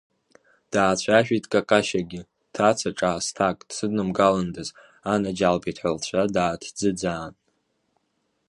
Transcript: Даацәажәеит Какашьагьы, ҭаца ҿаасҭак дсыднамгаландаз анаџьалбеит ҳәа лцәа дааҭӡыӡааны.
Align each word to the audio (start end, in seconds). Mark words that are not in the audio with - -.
Даацәажәеит 0.71 1.45
Какашьагьы, 1.51 2.21
ҭаца 2.53 2.89
ҿаасҭак 2.97 3.57
дсыднамгаландаз 3.69 4.69
анаџьалбеит 5.11 5.77
ҳәа 5.81 5.91
лцәа 5.95 6.21
дааҭӡыӡааны. 6.35 7.37